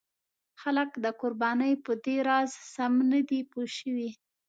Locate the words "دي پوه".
3.29-3.65